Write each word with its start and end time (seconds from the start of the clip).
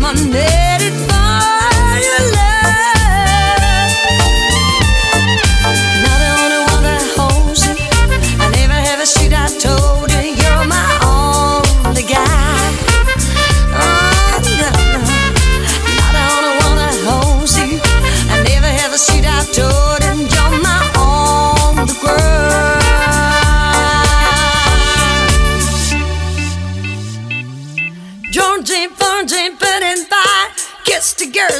my 0.00 0.14
name. 0.14 0.69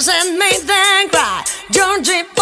tears 0.01 0.09
and 0.09 0.39
made 0.39 0.61
them 0.67 1.09
cry. 1.09 1.45
Don't 1.71 2.05
Georgie. 2.05 2.40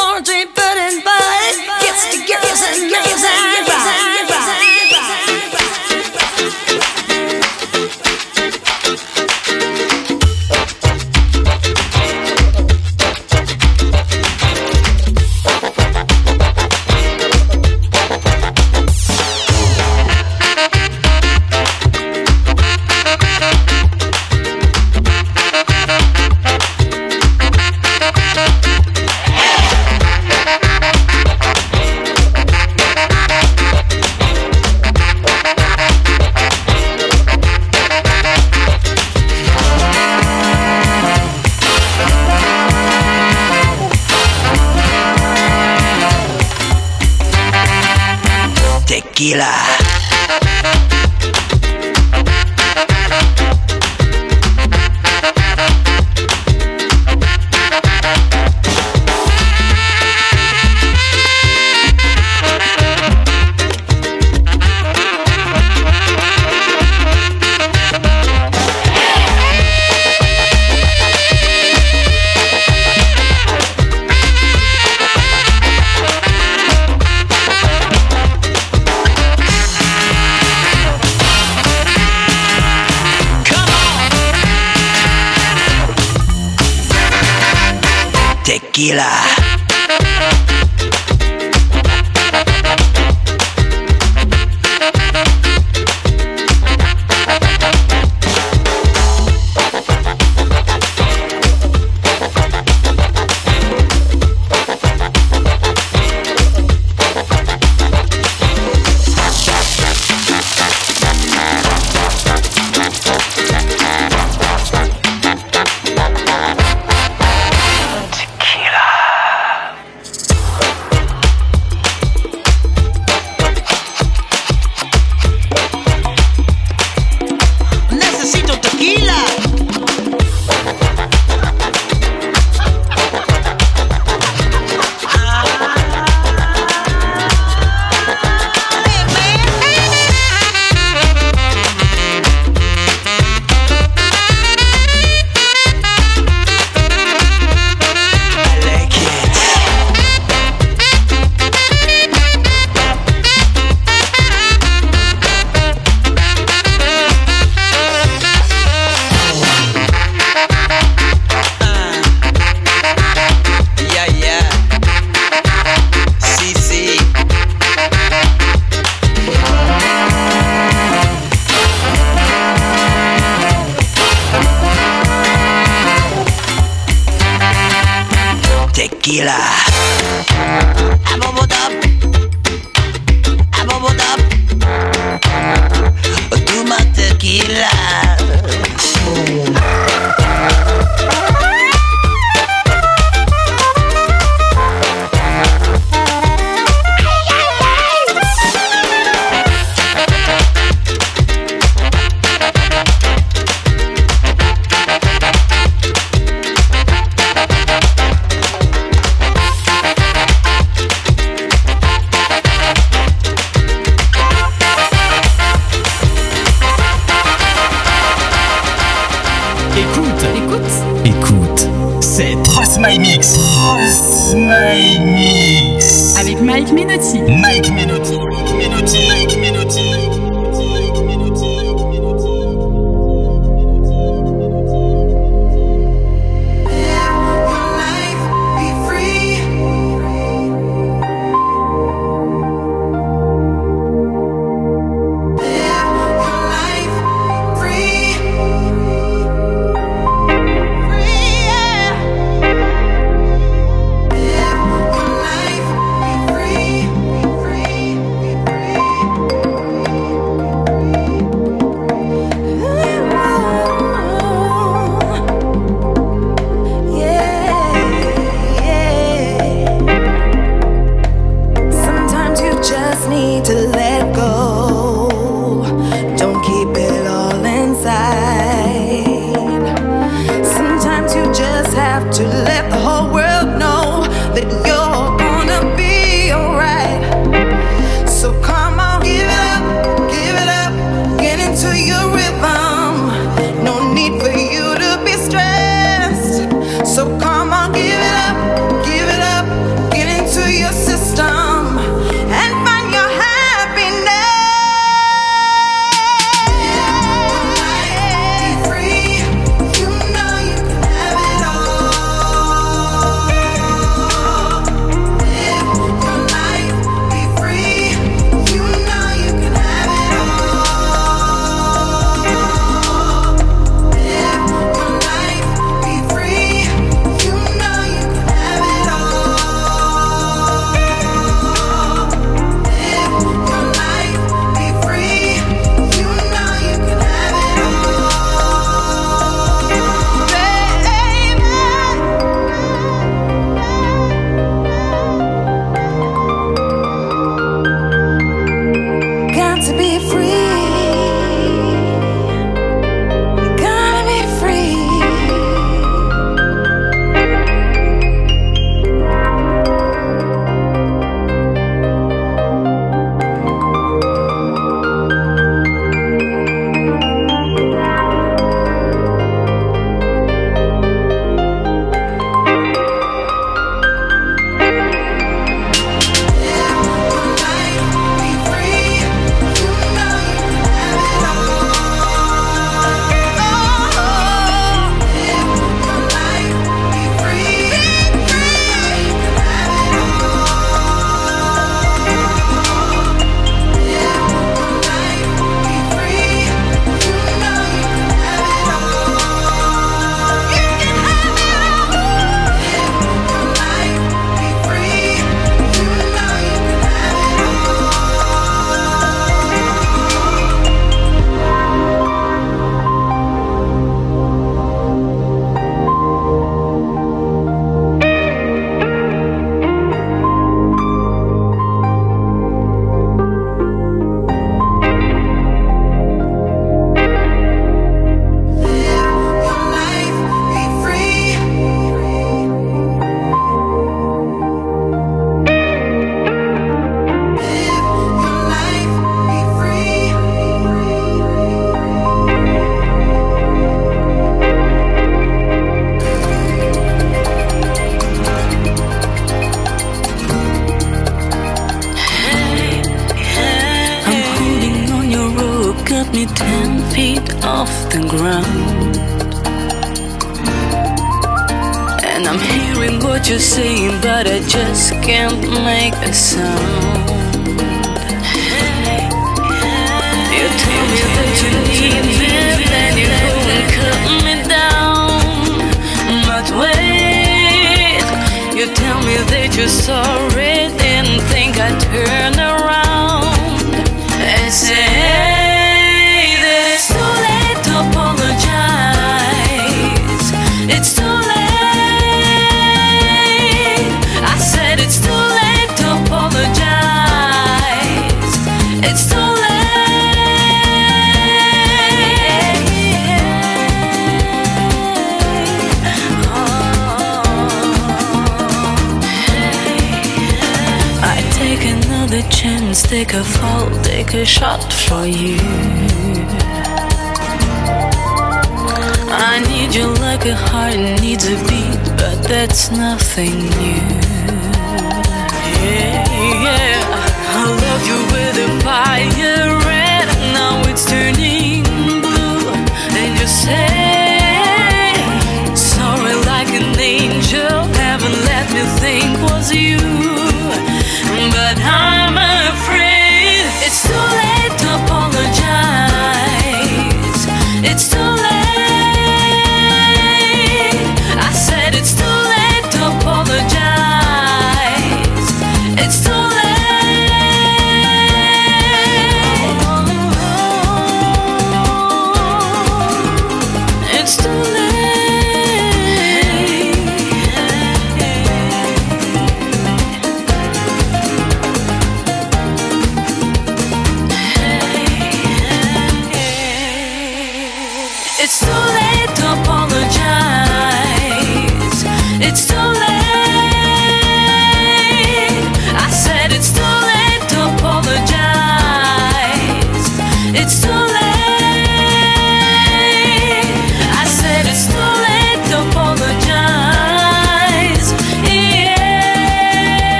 Tequila. 88.79 89.48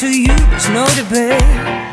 To 0.00 0.08
you, 0.08 0.26
there's 0.26 0.68
no 0.70 0.86
debate. 0.96 1.83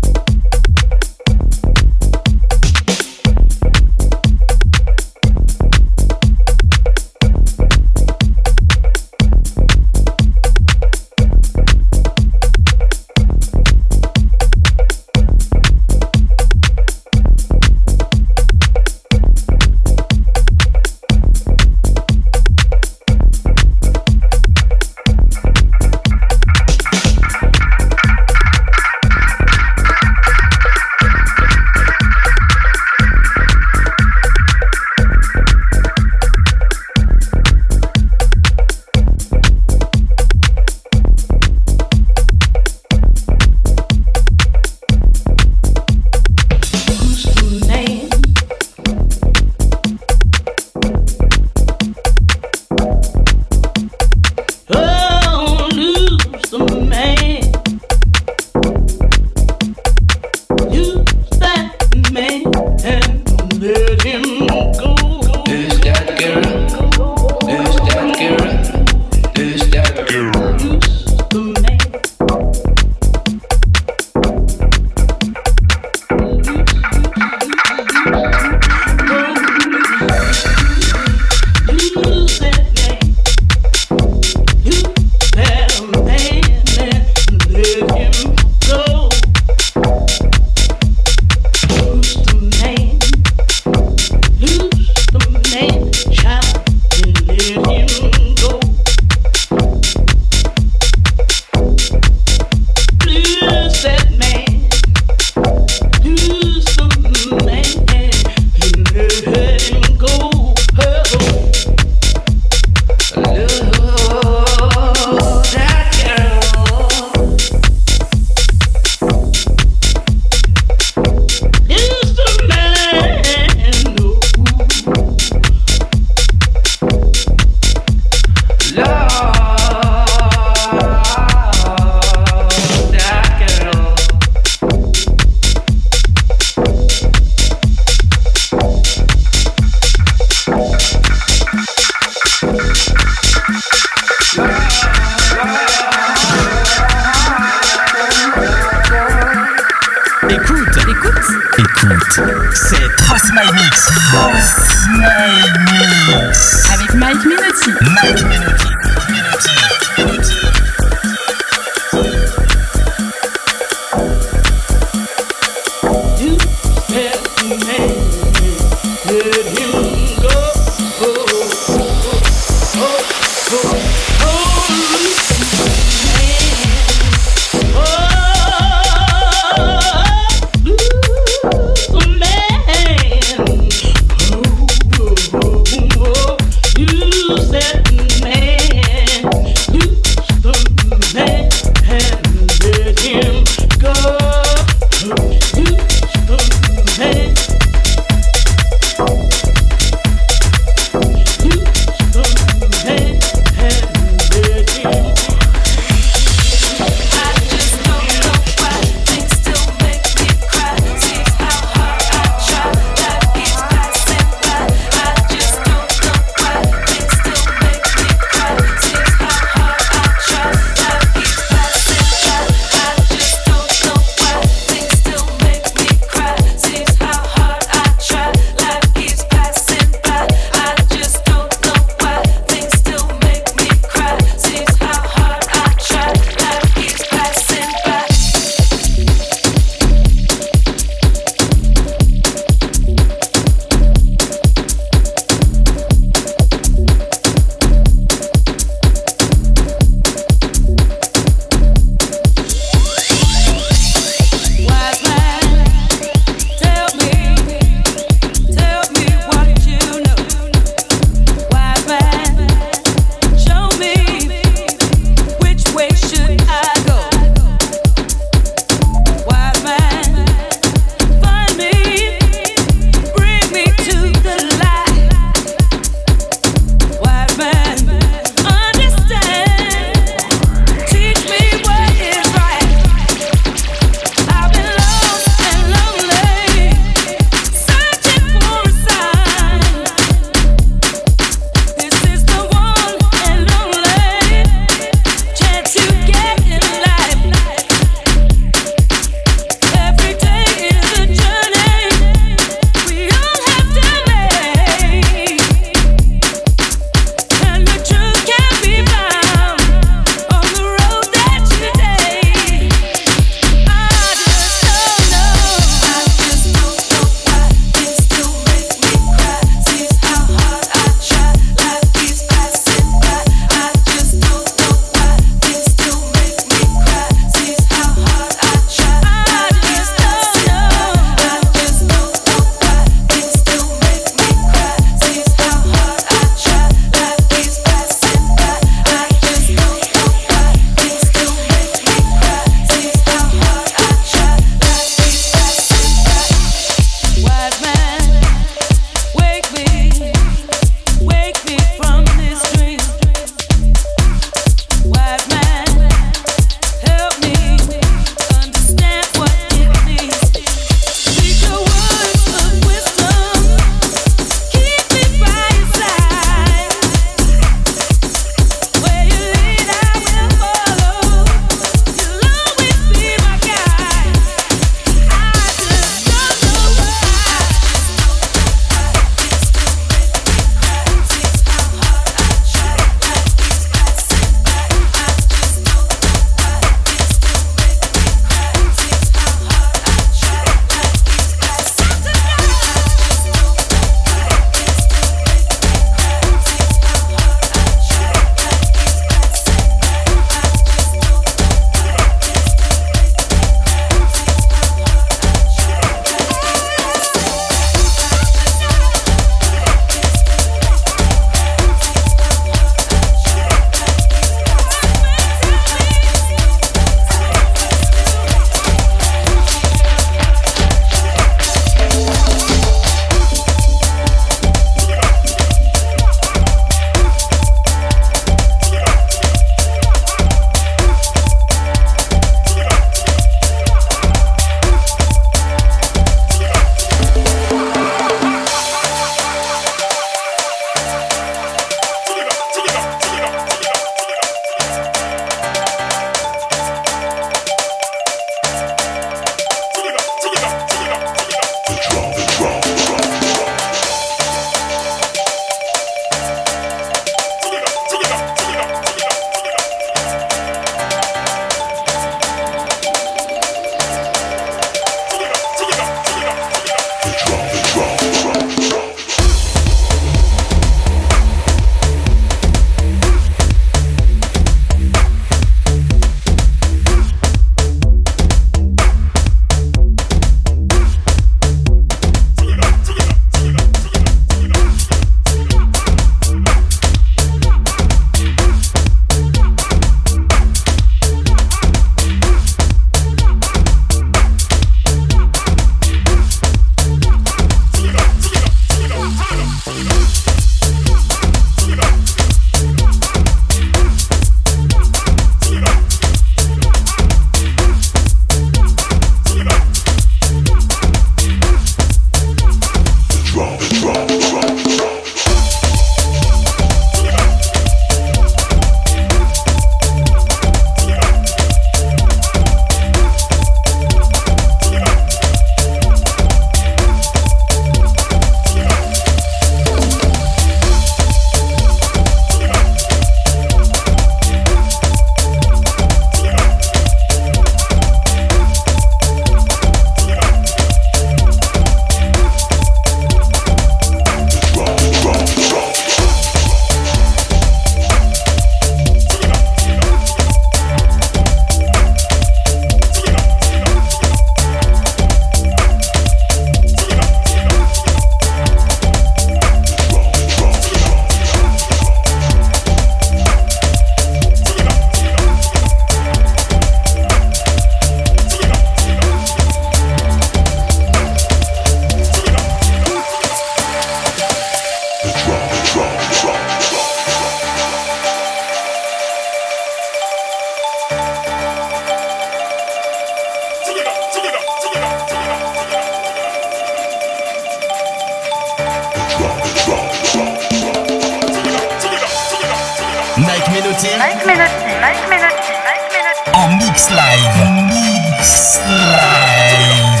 Mike 593.16 593.48
Menotti. 593.50 593.88
Mike 593.98 594.24
Menotti. 594.26 594.72
Mike 594.80 595.06
Menotti. 595.08 595.52
Mike 595.66 595.88
Menotti. 595.92 596.30
En 596.32 596.48
mix 596.56 596.88
live. 596.90 597.36
Mix 597.68 598.58
live. 598.66 600.00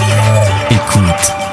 Écoute. 0.70 1.51